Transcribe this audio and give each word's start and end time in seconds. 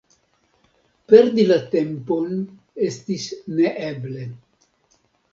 Perdi 1.11 1.43
la 1.49 1.57
tempon 1.75 2.39
estis 2.87 3.27
neeble. 3.59 4.25